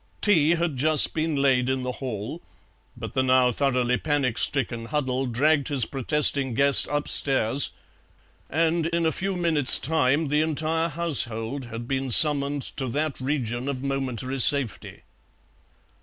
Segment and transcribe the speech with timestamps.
[0.19, 2.41] Tea had just been laid in the hall,
[2.97, 7.69] but the now thoroughly panic stricken Huddle dragged his protesting guest upstairs,
[8.49, 13.67] and in a few minutes' time the entire household had been summoned to that region
[13.69, 15.03] of momentary safety.